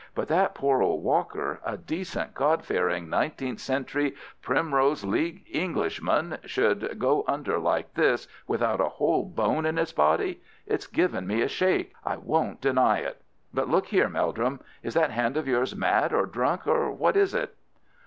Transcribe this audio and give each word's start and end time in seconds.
But 0.15 0.29
that 0.29 0.55
poor 0.55 0.81
old 0.81 1.03
Walker, 1.03 1.59
a 1.63 1.77
decent, 1.77 2.33
God 2.33 2.65
fearing, 2.65 3.07
nineteenth 3.07 3.59
century, 3.59 4.15
Primrose 4.41 5.03
League 5.03 5.43
Englishman 5.51 6.39
should 6.43 6.97
go 6.97 7.23
under 7.27 7.59
like 7.59 7.93
this 7.93 8.27
without 8.47 8.81
a 8.81 8.89
whole 8.89 9.23
bone 9.25 9.63
in 9.63 9.77
his 9.77 9.93
body—it's 9.93 10.87
given 10.87 11.27
me 11.27 11.43
a 11.43 11.47
shake, 11.47 11.93
I 12.03 12.17
won't 12.17 12.61
deny 12.61 12.97
it. 13.01 13.21
But 13.53 13.69
look 13.69 13.91
there, 13.91 14.09
Meldrum, 14.09 14.61
is 14.81 14.95
that 14.95 15.11
hand 15.11 15.37
of 15.37 15.47
yours 15.47 15.75
mad 15.75 16.13
or 16.13 16.25
drunk, 16.25 16.65
or 16.65 16.89
what 16.89 17.15
is 17.15 17.35
it?" 17.35 17.55